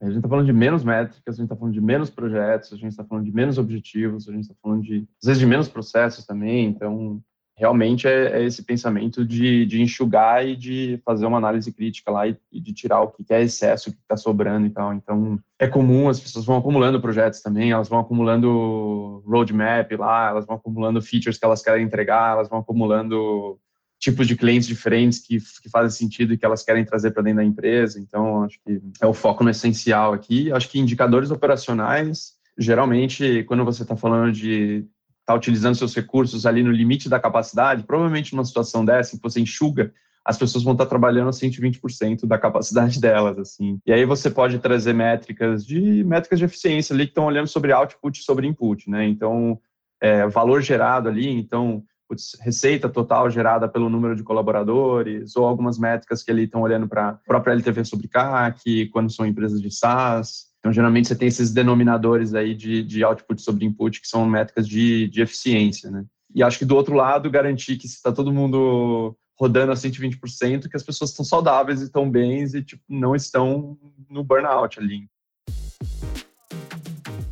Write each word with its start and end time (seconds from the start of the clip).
A 0.00 0.06
gente 0.06 0.16
está 0.16 0.28
falando 0.28 0.46
de 0.46 0.52
menos 0.52 0.84
métricas, 0.84 1.34
a 1.34 1.36
gente 1.36 1.46
está 1.46 1.56
falando 1.56 1.74
de 1.74 1.80
menos 1.80 2.08
projetos, 2.08 2.72
a 2.72 2.76
gente 2.76 2.90
está 2.90 3.04
falando 3.04 3.24
de 3.24 3.32
menos 3.32 3.58
objetivos, 3.58 4.28
a 4.28 4.32
gente 4.32 4.42
está 4.42 4.54
falando 4.62 4.82
de, 4.82 5.08
às 5.20 5.26
vezes, 5.26 5.40
de 5.40 5.46
menos 5.46 5.68
processos 5.68 6.24
também. 6.24 6.66
Então, 6.66 7.20
realmente 7.58 8.06
é, 8.06 8.40
é 8.40 8.44
esse 8.44 8.62
pensamento 8.62 9.24
de, 9.24 9.66
de, 9.66 9.82
enxugar 9.82 10.46
e 10.46 10.54
de 10.54 11.02
fazer 11.04 11.26
uma 11.26 11.38
análise 11.38 11.72
crítica 11.72 12.10
lá 12.12 12.28
e, 12.28 12.36
e 12.52 12.60
de 12.60 12.72
tirar 12.72 13.00
o 13.00 13.08
que 13.08 13.24
é 13.30 13.42
excesso, 13.42 13.90
o 13.90 13.92
que 13.92 13.98
está 14.00 14.16
sobrando 14.16 14.68
e 14.68 14.70
tal. 14.70 14.94
Então, 14.94 15.40
é 15.58 15.66
comum, 15.66 16.08
as 16.08 16.20
pessoas 16.20 16.44
vão 16.44 16.56
acumulando 16.56 17.00
projetos 17.00 17.42
também, 17.42 17.72
elas 17.72 17.88
vão 17.88 17.98
acumulando 17.98 19.24
roadmap 19.26 19.90
lá, 19.98 20.28
elas 20.28 20.46
vão 20.46 20.54
acumulando 20.54 21.02
features 21.02 21.36
que 21.36 21.44
elas 21.44 21.60
querem 21.60 21.84
entregar, 21.84 22.32
elas 22.32 22.48
vão 22.48 22.60
acumulando 22.60 23.58
tipos 23.98 24.26
de 24.26 24.36
clientes 24.36 24.68
diferentes 24.68 25.18
que, 25.18 25.38
que 25.38 25.68
fazem 25.68 25.90
sentido 25.90 26.32
e 26.32 26.38
que 26.38 26.44
elas 26.44 26.62
querem 26.62 26.84
trazer 26.84 27.10
para 27.10 27.22
dentro 27.22 27.38
da 27.38 27.44
empresa. 27.44 27.98
Então, 27.98 28.44
acho 28.44 28.58
que 28.64 28.80
é 29.00 29.06
o 29.06 29.12
foco 29.12 29.42
no 29.42 29.50
essencial 29.50 30.12
aqui. 30.12 30.52
Acho 30.52 30.68
que 30.68 30.78
indicadores 30.78 31.30
operacionais, 31.30 32.34
geralmente, 32.56 33.44
quando 33.44 33.64
você 33.64 33.82
está 33.82 33.96
falando 33.96 34.32
de 34.32 34.86
está 35.20 35.34
utilizando 35.34 35.74
seus 35.74 35.94
recursos 35.94 36.46
ali 36.46 36.62
no 36.62 36.72
limite 36.72 37.06
da 37.06 37.20
capacidade, 37.20 37.82
provavelmente 37.82 38.32
numa 38.32 38.46
situação 38.46 38.82
dessa, 38.82 39.14
que 39.14 39.22
você 39.22 39.38
enxuga, 39.38 39.92
as 40.24 40.38
pessoas 40.38 40.64
vão 40.64 40.72
estar 40.72 40.86
trabalhando 40.86 41.28
a 41.28 41.32
120% 41.32 42.26
da 42.26 42.38
capacidade 42.38 42.98
delas, 43.00 43.38
assim. 43.38 43.78
E 43.86 43.92
aí 43.92 44.06
você 44.06 44.30
pode 44.30 44.58
trazer 44.58 44.94
métricas 44.94 45.66
de 45.66 46.02
métricas 46.04 46.38
de 46.38 46.46
eficiência 46.46 46.94
ali 46.94 47.04
que 47.04 47.10
estão 47.10 47.26
olhando 47.26 47.46
sobre 47.46 47.72
output 47.72 48.18
e 48.18 48.22
sobre 48.22 48.46
input, 48.46 48.88
né? 48.88 49.06
Então, 49.06 49.60
é, 50.00 50.26
valor 50.28 50.62
gerado 50.62 51.10
ali, 51.10 51.28
então 51.28 51.84
putz, 52.08 52.36
receita 52.40 52.88
total 52.88 53.30
gerada 53.30 53.68
pelo 53.68 53.90
número 53.90 54.16
de 54.16 54.22
colaboradores, 54.22 55.36
ou 55.36 55.44
algumas 55.44 55.78
métricas 55.78 56.22
que 56.22 56.30
ali 56.30 56.44
estão 56.44 56.62
olhando 56.62 56.88
para 56.88 57.10
a 57.10 57.12
própria 57.12 57.52
LTV 57.52 57.84
sobre 57.84 58.08
CAC, 58.08 58.88
quando 58.88 59.12
são 59.12 59.26
empresas 59.26 59.60
de 59.60 59.70
SaaS. 59.70 60.48
Então, 60.58 60.72
geralmente, 60.72 61.08
você 61.08 61.14
tem 61.14 61.28
esses 61.28 61.52
denominadores 61.52 62.34
aí 62.34 62.54
de, 62.54 62.82
de 62.82 63.04
output 63.04 63.40
sobre 63.40 63.66
input, 63.66 64.00
que 64.00 64.08
são 64.08 64.26
métricas 64.26 64.66
de, 64.66 65.06
de 65.08 65.20
eficiência, 65.20 65.90
né? 65.90 66.04
E 66.34 66.42
acho 66.42 66.58
que, 66.58 66.64
do 66.64 66.76
outro 66.76 66.94
lado, 66.94 67.30
garantir 67.30 67.76
que 67.76 67.86
se 67.86 67.96
está 67.96 68.10
todo 68.10 68.32
mundo 68.32 69.16
rodando 69.38 69.70
a 69.70 69.74
120%, 69.74 70.68
que 70.68 70.76
as 70.76 70.82
pessoas 70.82 71.10
estão 71.10 71.24
saudáveis 71.24 71.80
e 71.80 71.84
estão 71.84 72.10
bens 72.10 72.54
e 72.54 72.62
tipo, 72.62 72.82
não 72.88 73.14
estão 73.14 73.78
no 74.10 74.24
burnout 74.24 74.80
ali. 74.80 75.08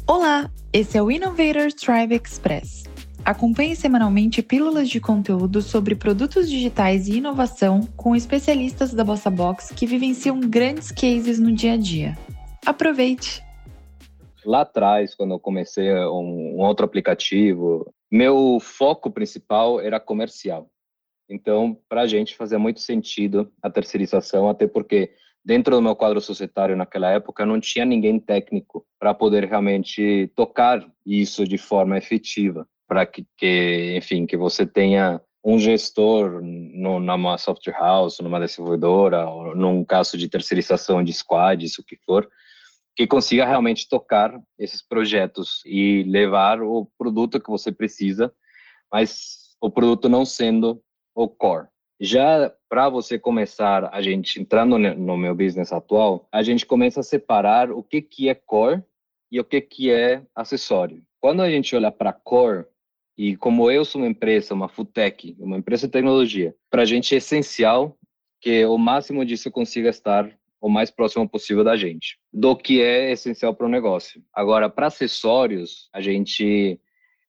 Olá, 0.06 0.48
esse 0.72 0.96
é 0.96 1.02
o 1.02 1.10
Innovator 1.10 1.72
Tribe 1.72 2.14
Express. 2.14 2.84
Acompanhe 3.26 3.74
semanalmente 3.74 4.40
pílulas 4.40 4.88
de 4.88 5.00
conteúdo 5.00 5.60
sobre 5.60 5.96
produtos 5.96 6.48
digitais 6.48 7.08
e 7.08 7.16
inovação 7.16 7.80
com 7.96 8.14
especialistas 8.14 8.94
da 8.94 9.02
Bossa 9.02 9.28
Box 9.28 9.74
que 9.74 9.84
vivenciam 9.84 10.38
grandes 10.38 10.92
cases 10.92 11.40
no 11.40 11.50
dia 11.50 11.72
a 11.72 11.76
dia. 11.76 12.16
Aproveite! 12.64 13.42
Lá 14.44 14.60
atrás, 14.60 15.12
quando 15.12 15.32
eu 15.32 15.40
comecei 15.40 15.92
um, 15.92 16.54
um 16.54 16.60
outro 16.60 16.86
aplicativo, 16.86 17.92
meu 18.08 18.60
foco 18.60 19.10
principal 19.10 19.80
era 19.80 19.98
comercial. 19.98 20.70
Então, 21.28 21.76
para 21.88 22.02
a 22.02 22.06
gente 22.06 22.36
fazia 22.36 22.60
muito 22.60 22.78
sentido 22.78 23.50
a 23.60 23.68
terceirização, 23.68 24.48
até 24.48 24.68
porque 24.68 25.10
dentro 25.44 25.74
do 25.74 25.82
meu 25.82 25.96
quadro 25.96 26.20
societário 26.20 26.76
naquela 26.76 27.10
época 27.10 27.44
não 27.44 27.58
tinha 27.58 27.84
ninguém 27.84 28.20
técnico 28.20 28.86
para 29.00 29.12
poder 29.12 29.46
realmente 29.46 30.30
tocar 30.36 30.88
isso 31.04 31.44
de 31.44 31.58
forma 31.58 31.98
efetiva, 31.98 32.68
para 32.86 33.04
que, 33.06 33.26
que, 33.36 33.96
enfim, 33.96 34.26
que 34.26 34.36
você 34.36 34.66
tenha 34.66 35.20
um 35.44 35.58
gestor 35.58 36.40
no, 36.42 36.98
numa 36.98 37.38
software 37.38 37.78
house, 37.78 38.18
numa 38.18 38.40
desenvolvedora, 38.40 39.28
ou 39.28 39.54
num 39.54 39.84
caso 39.84 40.18
de 40.18 40.28
terceirização 40.28 41.04
de 41.04 41.12
squads, 41.12 41.78
o 41.78 41.84
que 41.84 41.96
for, 42.04 42.28
que 42.96 43.06
consiga 43.06 43.46
realmente 43.46 43.88
tocar 43.88 44.40
esses 44.58 44.82
projetos 44.82 45.62
e 45.64 46.02
levar 46.04 46.62
o 46.62 46.90
produto 46.98 47.40
que 47.40 47.50
você 47.50 47.70
precisa, 47.70 48.32
mas 48.90 49.54
o 49.60 49.70
produto 49.70 50.08
não 50.08 50.24
sendo 50.24 50.82
o 51.14 51.28
core. 51.28 51.68
Já 52.00 52.52
para 52.68 52.88
você 52.88 53.18
começar, 53.18 53.88
a 53.92 54.02
gente 54.02 54.40
entrando 54.40 54.78
no 54.78 55.16
meu 55.16 55.34
business 55.34 55.72
atual, 55.72 56.28
a 56.32 56.42
gente 56.42 56.66
começa 56.66 57.00
a 57.00 57.04
separar 57.04 57.70
o 57.70 57.82
que 57.82 58.02
que 58.02 58.28
é 58.28 58.34
core 58.34 58.82
e 59.30 59.40
o 59.40 59.44
que 59.44 59.60
que 59.60 59.90
é 59.90 60.22
acessório. 60.34 61.02
Quando 61.20 61.40
a 61.42 61.50
gente 61.50 61.74
olha 61.74 61.90
para 61.90 62.12
core, 62.12 62.66
e 63.16 63.36
como 63.36 63.70
eu 63.70 63.84
sou 63.84 64.00
uma 64.00 64.08
empresa, 64.08 64.54
uma 64.54 64.68
foodtech, 64.68 65.34
uma 65.38 65.56
empresa 65.56 65.86
de 65.86 65.92
tecnologia, 65.92 66.54
para 66.70 66.82
a 66.82 66.84
gente 66.84 67.14
é 67.14 67.18
essencial 67.18 67.96
que 68.40 68.64
o 68.66 68.76
máximo 68.76 69.24
disso 69.24 69.50
consiga 69.50 69.88
estar 69.88 70.30
o 70.60 70.68
mais 70.68 70.90
próximo 70.90 71.28
possível 71.28 71.64
da 71.64 71.76
gente, 71.76 72.18
do 72.32 72.56
que 72.56 72.82
é 72.82 73.12
essencial 73.12 73.54
para 73.54 73.66
o 73.66 73.70
negócio. 73.70 74.22
Agora, 74.34 74.68
para 74.68 74.88
acessórios, 74.88 75.88
a 75.92 76.00
gente 76.00 76.80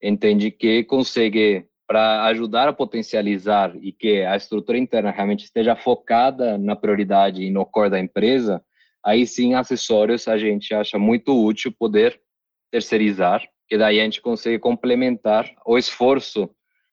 entende 0.02 0.52
que 0.52 0.84
consegue 0.84 1.66
para 1.88 2.26
ajudar 2.26 2.68
a 2.68 2.74
potencializar 2.74 3.74
e 3.82 3.94
que 3.94 4.22
a 4.24 4.36
estrutura 4.36 4.78
interna 4.78 5.10
realmente 5.10 5.46
esteja 5.46 5.76
focada 5.76 6.58
na 6.58 6.76
prioridade 6.76 7.44
e 7.44 7.50
no 7.50 7.66
core 7.66 7.90
da 7.90 8.00
empresa, 8.00 8.62
aí 9.04 9.26
sim 9.26 9.54
acessórios 9.54 10.28
a 10.28 10.38
gente 10.38 10.74
acha 10.74 11.00
muito 11.00 11.34
útil 11.34 11.72
poder 11.72 12.20
terceirizar, 12.70 13.42
que 13.68 13.78
daí 13.78 14.00
a 14.00 14.04
gente 14.04 14.22
consegue 14.22 14.60
complementar 14.60 15.54
o 15.66 15.78
esforço 15.78 16.50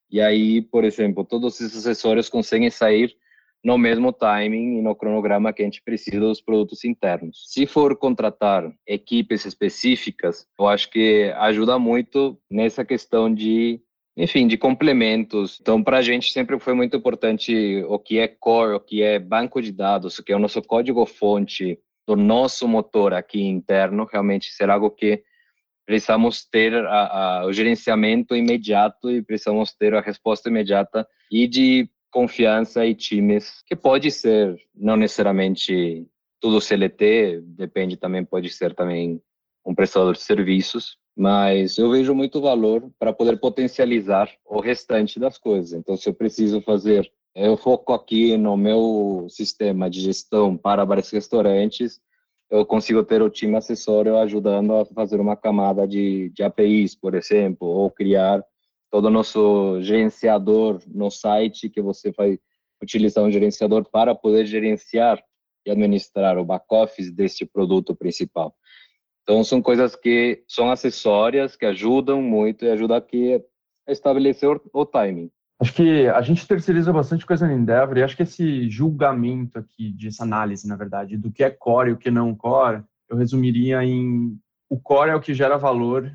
e 0.09 0.21
aí, 0.21 0.61
por 0.61 0.83
exemplo, 0.83 1.25
todos 1.25 1.59
esses 1.59 1.77
acessórios 1.77 2.29
conseguem 2.29 2.69
sair 2.69 3.15
no 3.63 3.77
mesmo 3.77 4.13
timing 4.13 4.77
e 4.77 4.81
no 4.81 4.95
cronograma 4.95 5.51
que 5.51 5.63
a 5.63 5.65
gente 5.65 5.81
precisa 5.81 6.19
dos 6.19 6.39
produtos 6.39 6.85
internos. 6.85 7.45
Se 7.47 7.65
for 7.65 7.97
contratar 7.97 8.71
equipes 8.85 9.43
específicas, 9.43 10.45
eu 10.59 10.67
acho 10.67 10.89
que 10.91 11.33
ajuda 11.37 11.79
muito 11.79 12.39
nessa 12.49 12.85
questão 12.85 13.33
de 13.33 13.81
enfim, 14.17 14.47
de 14.47 14.57
complementos. 14.57 15.59
Então, 15.59 15.83
para 15.83 15.97
a 15.97 16.01
gente 16.01 16.31
sempre 16.31 16.57
foi 16.57 16.73
muito 16.73 16.95
importante 16.95 17.83
o 17.89 17.99
que 17.99 18.17
é 18.17 18.29
core, 18.29 18.75
o 18.75 18.79
que 18.79 19.01
é 19.01 19.19
banco 19.19 19.61
de 19.61 19.73
dados, 19.73 20.17
o 20.17 20.23
que 20.23 20.31
é 20.31 20.35
o 20.35 20.39
nosso 20.39 20.61
código-fonte 20.61 21.77
do 22.07 22.15
nosso 22.15 22.67
motor 22.67 23.13
aqui 23.13 23.41
interno, 23.41 24.07
realmente 24.09 24.53
ser 24.53 24.69
algo 24.69 24.89
que 24.89 25.21
precisamos 25.85 26.45
ter 26.45 26.73
a, 26.73 27.39
a, 27.41 27.45
o 27.45 27.53
gerenciamento 27.53 28.35
imediato 28.35 29.09
e 29.11 29.21
precisamos 29.21 29.73
ter 29.73 29.93
a 29.93 30.01
resposta 30.01 30.49
imediata 30.49 31.07
e 31.31 31.47
de 31.47 31.89
confiança 32.11 32.85
e 32.85 32.95
times, 32.95 33.61
que 33.67 33.75
pode 33.75 34.09
ser 34.09 34.55
não 34.73 34.95
necessariamente 34.95 36.07
tudo 36.39 36.61
CLT, 36.61 37.41
depende 37.45 37.97
também, 37.97 38.23
pode 38.23 38.49
ser 38.49 38.73
também 38.73 39.21
um 39.65 39.75
prestador 39.75 40.13
de 40.13 40.21
serviços, 40.21 40.97
mas 41.15 41.77
eu 41.77 41.89
vejo 41.89 42.13
muito 42.13 42.39
valor 42.39 42.89
para 42.99 43.11
poder 43.11 43.37
potencializar 43.37 44.29
o 44.45 44.59
restante 44.59 45.19
das 45.19 45.37
coisas. 45.37 45.73
Então, 45.73 45.97
se 45.97 46.07
eu 46.07 46.13
preciso 46.13 46.61
fazer, 46.61 47.11
eu 47.33 47.57
foco 47.57 47.93
aqui 47.93 48.37
no 48.37 48.55
meu 48.55 49.27
sistema 49.29 49.89
de 49.89 50.01
gestão 50.01 50.55
para 50.55 50.85
vários 50.85 51.09
restaurantes, 51.09 51.99
eu 52.49 52.65
consigo 52.65 53.03
ter 53.03 53.21
o 53.21 53.29
time 53.29 53.55
acessório 53.55 54.17
ajudando 54.17 54.75
a 54.75 54.85
fazer 54.85 55.19
uma 55.19 55.35
camada 55.35 55.87
de, 55.87 56.29
de 56.29 56.43
APIs, 56.43 56.95
por 56.95 57.15
exemplo, 57.15 57.67
ou 57.67 57.89
criar 57.89 58.43
todo 58.91 59.05
o 59.05 59.11
nosso 59.11 59.81
gerenciador 59.81 60.81
no 60.87 61.09
site, 61.09 61.69
que 61.69 61.81
você 61.81 62.11
vai 62.11 62.39
utilizar 62.81 63.23
um 63.23 63.31
gerenciador 63.31 63.83
para 63.89 64.13
poder 64.13 64.45
gerenciar 64.45 65.21
e 65.65 65.71
administrar 65.71 66.37
o 66.37 66.45
back-office 66.45 67.11
deste 67.11 67.45
produto 67.45 67.95
principal. 67.95 68.55
Então, 69.23 69.43
são 69.43 69.61
coisas 69.61 69.95
que 69.95 70.43
são 70.47 70.69
acessórias, 70.69 71.55
que 71.55 71.65
ajudam 71.65 72.21
muito 72.21 72.63
e 72.63 72.69
ajudam 72.69 72.95
aqui 72.95 73.43
a 73.87 73.91
estabelecer 73.91 74.61
o 74.71 74.85
timing. 74.85 75.31
Acho 75.65 75.73
que 75.73 76.07
a 76.07 76.21
gente 76.21 76.47
terceiriza 76.47 76.93
bastante 76.93 77.25
coisa 77.25 77.47
no 77.47 77.53
Endeavor 77.53 77.97
e 77.97 78.03
acho 78.03 78.15
que 78.15 78.21
esse 78.21 78.69
julgamento 78.69 79.57
aqui, 79.57 79.91
dessa 79.93 80.21
análise, 80.21 80.67
na 80.67 80.75
verdade, 80.75 81.17
do 81.17 81.31
que 81.31 81.43
é 81.43 81.49
core 81.49 81.89
e 81.89 81.93
o 81.93 81.97
que 81.97 82.11
não 82.11 82.35
core, 82.35 82.83
eu 83.09 83.17
resumiria 83.17 83.83
em 83.83 84.39
o 84.69 84.79
core 84.79 85.09
é 85.09 85.15
o 85.15 85.19
que 85.19 85.33
gera 85.33 85.57
valor 85.57 86.11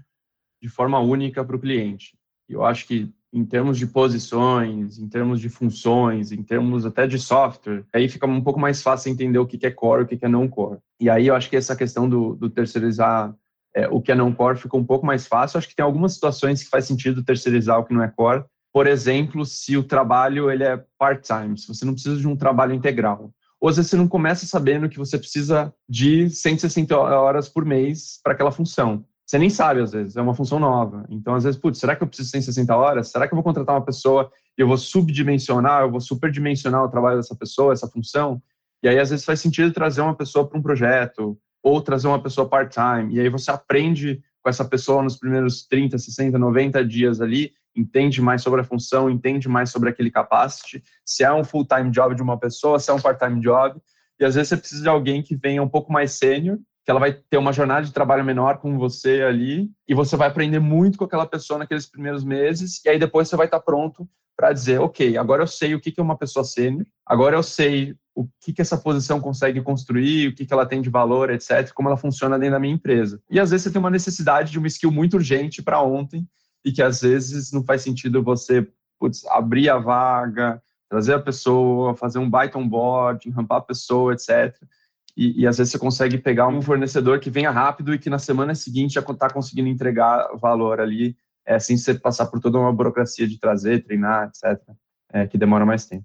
de 0.62 0.69
forma 0.69 1.00
única 1.00 1.44
para 1.44 1.56
o 1.56 1.58
cliente. 1.58 2.17
Eu 2.49 2.64
acho 2.64 2.87
que 2.87 3.12
em 3.32 3.44
termos 3.44 3.76
de 3.76 3.88
posições, 3.88 5.00
em 5.00 5.08
termos 5.08 5.41
de 5.41 5.49
funções, 5.49 6.31
em 6.31 6.44
termos 6.44 6.87
até 6.87 7.08
de 7.08 7.19
software, 7.19 7.85
aí 7.93 8.08
fica 8.08 8.29
um 8.29 8.41
pouco 8.41 8.61
mais 8.61 8.81
fácil 8.81 9.11
entender 9.11 9.41
o 9.41 9.46
que 9.46 9.67
é 9.67 9.70
core 9.73 10.03
e 10.03 10.05
o 10.05 10.06
que 10.06 10.25
é 10.25 10.29
não 10.29 10.46
core. 10.46 10.79
E 11.00 11.11
aí 11.11 11.26
eu 11.26 11.35
acho 11.35 11.50
que 11.50 11.56
essa 11.56 11.75
questão 11.75 12.08
do, 12.08 12.37
do 12.37 12.49
terceirizar 12.49 13.35
é, 13.75 13.88
o 13.88 14.00
que 14.00 14.12
é 14.12 14.14
não 14.14 14.32
core 14.32 14.58
fica 14.58 14.76
um 14.76 14.87
pouco 14.87 15.05
mais 15.05 15.26
fácil. 15.26 15.56
Eu 15.56 15.58
acho 15.58 15.69
que 15.69 15.75
tem 15.75 15.85
algumas 15.85 16.14
situações 16.14 16.62
que 16.62 16.70
faz 16.70 16.85
sentido 16.85 17.25
terceirizar 17.25 17.81
o 17.81 17.85
que 17.85 17.93
não 17.93 18.05
é 18.05 18.08
core. 18.08 18.44
Por 18.72 18.87
exemplo, 18.87 19.44
se 19.44 19.76
o 19.76 19.82
trabalho 19.82 20.50
ele 20.50 20.64
é 20.64 20.82
part-time, 20.99 21.58
se 21.58 21.67
você 21.67 21.84
não 21.84 21.93
precisa 21.93 22.17
de 22.17 22.28
um 22.28 22.37
trabalho 22.37 22.75
integral. 22.75 23.32
Ou 23.61 23.69
às 23.69 23.76
vezes 23.76 23.90
você 23.90 23.96
não 23.96 24.08
começa 24.08 24.46
sabendo 24.46 24.88
que 24.88 24.99
você 24.99 25.19
precisa 25.19 25.75
de 25.88 26.31
160 26.31 26.96
horas 26.96 27.49
por 27.49 27.64
mês 27.64 28.19
para 28.22 28.32
aquela 28.32 28.52
função. 28.52 29.05
Você 29.26 29.38
nem 29.38 29.50
sabe, 29.50 29.81
às 29.81 29.93
vezes, 29.93 30.17
é 30.17 30.22
uma 30.22 30.34
função 30.34 30.58
nova. 30.58 31.05
Então, 31.08 31.34
às 31.34 31.44
vezes, 31.44 31.61
putz, 31.61 31.78
será 31.78 31.94
que 31.94 32.02
eu 32.02 32.06
preciso 32.06 32.28
de 32.28 32.32
160 32.32 32.76
horas? 32.76 33.11
Será 33.11 33.28
que 33.28 33.34
eu 33.34 33.37
vou 33.37 33.44
contratar 33.44 33.76
uma 33.76 33.84
pessoa 33.84 34.31
e 34.58 34.61
eu 34.61 34.67
vou 34.67 34.76
subdimensionar, 34.76 35.82
eu 35.82 35.90
vou 35.90 36.00
superdimensionar 36.00 36.82
o 36.82 36.88
trabalho 36.88 37.19
dessa 37.19 37.37
pessoa, 37.37 37.72
essa 37.72 37.87
função? 37.87 38.43
E 38.82 38.88
aí, 38.88 38.99
às 38.99 39.11
vezes, 39.11 39.25
faz 39.25 39.40
sentido 39.40 39.72
trazer 39.72 40.00
uma 40.00 40.17
pessoa 40.17 40.49
para 40.49 40.58
um 40.58 40.62
projeto, 40.62 41.38
ou 41.62 41.81
trazer 41.81 42.08
uma 42.08 42.22
pessoa 42.22 42.49
part-time. 42.49 43.14
E 43.14 43.20
aí 43.20 43.28
você 43.28 43.50
aprende 43.50 44.22
com 44.43 44.49
essa 44.49 44.64
pessoa 44.64 45.02
nos 45.02 45.17
primeiros 45.17 45.67
30, 45.67 45.99
60, 45.99 46.38
90 46.38 46.84
dias 46.84 47.20
ali, 47.20 47.52
entende 47.76 48.20
mais 48.20 48.43
sobre 48.43 48.61
a 48.61 48.64
função, 48.64 49.11
entende 49.11 49.49
mais 49.49 49.70
sobre 49.70 49.88
aquele 49.88 50.11
capacity, 50.11 50.82
se 51.05 51.25
é 51.25 51.32
um 51.32 51.44
full-time 51.44 51.90
job 51.90 52.14
de 52.14 52.22
uma 52.22 52.38
pessoa, 52.38 52.78
se 52.78 52.90
é 52.90 52.94
um 52.94 53.00
part-time 53.00 53.40
job. 53.40 53.81
E 54.19 54.25
às 54.25 54.34
vezes 54.34 54.49
você 54.49 54.56
precisa 54.56 54.82
de 54.82 54.88
alguém 54.88 55.22
que 55.22 55.37
venha 55.37 55.62
um 55.62 55.69
pouco 55.69 55.93
mais 55.93 56.12
sênior, 56.12 56.58
que 56.84 56.90
ela 56.90 57.00
vai 57.00 57.12
ter 57.12 57.37
uma 57.37 57.52
jornada 57.52 57.87
de 57.87 57.93
trabalho 57.93 58.25
menor 58.25 58.58
com 58.58 58.78
você 58.78 59.22
ali, 59.22 59.70
e 59.88 59.94
você 59.94 60.17
vai 60.17 60.28
aprender 60.28 60.58
muito 60.58 60.99
com 60.99 61.05
aquela 61.05 61.26
pessoa 61.26 61.58
naqueles 61.58 61.87
primeiros 61.87 62.25
meses, 62.25 62.84
e 62.84 62.88
aí 62.88 62.99
depois 62.99 63.28
você 63.28 63.37
vai 63.37 63.46
estar 63.46 63.61
pronto 63.61 64.08
para 64.37 64.52
dizer, 64.52 64.81
ok, 64.81 65.19
agora 65.19 65.43
eu 65.43 65.46
sei 65.46 65.75
o 65.75 65.81
que 65.81 65.93
é 65.96 66.02
uma 66.02 66.17
pessoa 66.17 66.44
sênior, 66.44 66.87
agora 67.05 67.37
eu 67.37 67.43
sei 67.43 67.94
o 68.14 68.26
que, 68.40 68.52
que 68.52 68.62
essa 68.62 68.76
posição 68.76 69.20
consegue 69.20 69.61
construir, 69.61 70.28
o 70.28 70.34
que, 70.34 70.46
que 70.46 70.52
ela 70.52 70.67
tem 70.67 70.81
de 70.81 70.90
valor, 70.90 71.31
etc., 71.31 71.70
como 71.72 71.88
ela 71.88 71.96
funciona 71.96 72.38
dentro 72.38 72.55
da 72.55 72.58
minha 72.58 72.75
empresa. 72.75 73.20
E 73.31 73.38
às 73.38 73.50
vezes 73.50 73.64
você 73.64 73.70
tem 73.70 73.81
uma 73.81 73.90
necessidade 73.90 74.50
de 74.50 74.58
uma 74.58 74.67
skill 74.67 74.90
muito 74.90 75.14
urgente 75.14 75.62
para 75.62 75.82
ontem, 75.82 76.26
e 76.64 76.72
que 76.72 76.82
às 76.82 77.00
vezes 77.00 77.52
não 77.52 77.64
faz 77.64 77.82
sentido 77.82 78.22
você 78.22 78.66
putz, 78.98 79.26
abrir 79.26 79.70
a 79.70 79.78
vaga, 79.78 80.62
trazer 80.88 81.14
a 81.14 81.20
pessoa, 81.20 81.96
fazer 81.96 82.18
um 82.18 82.28
baita 82.28 82.58
onboard, 82.58 83.30
rampar 83.30 83.58
a 83.58 83.62
pessoa, 83.62 84.12
etc. 84.12 84.54
E, 85.16 85.42
e, 85.42 85.46
às 85.46 85.58
vezes 85.58 85.72
você 85.72 85.78
consegue 85.78 86.18
pegar 86.18 86.48
um 86.48 86.62
fornecedor 86.62 87.18
que 87.18 87.30
venha 87.30 87.50
rápido 87.50 87.94
e 87.94 87.98
que 87.98 88.10
na 88.10 88.18
semana 88.18 88.54
seguinte 88.54 88.94
já 88.94 89.00
está 89.00 89.28
conseguindo 89.28 89.68
entregar 89.68 90.28
valor 90.36 90.80
ali 90.80 91.16
é, 91.46 91.58
sem 91.58 91.76
você 91.76 91.94
passar 91.94 92.26
por 92.26 92.40
toda 92.40 92.58
uma 92.58 92.72
burocracia 92.72 93.26
de 93.26 93.38
trazer, 93.38 93.82
treinar, 93.82 94.28
etc., 94.28 94.60
é, 95.12 95.26
que 95.26 95.36
demora 95.36 95.66
mais 95.66 95.86
tempo. 95.86 96.04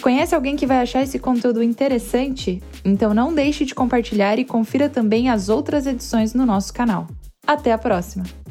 Conhece 0.00 0.34
alguém 0.34 0.56
que 0.56 0.66
vai 0.66 0.78
achar 0.78 1.02
esse 1.02 1.18
conteúdo 1.18 1.62
interessante? 1.62 2.62
Então 2.84 3.14
não 3.14 3.32
deixe 3.32 3.64
de 3.64 3.74
compartilhar 3.74 4.38
e 4.38 4.44
confira 4.44 4.88
também 4.88 5.28
as 5.28 5.48
outras 5.48 5.86
edições 5.86 6.34
no 6.34 6.44
nosso 6.44 6.72
canal. 6.72 7.06
Até 7.46 7.72
a 7.72 7.78
próxima! 7.78 8.41